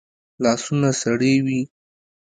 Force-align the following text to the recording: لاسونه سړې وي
لاسونه 0.43 0.89
سړې 1.01 1.33
وي 1.45 1.61